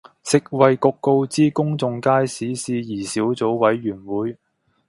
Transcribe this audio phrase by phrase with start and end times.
[0.23, 4.35] 食衞局告知公眾街市事宜小組委員會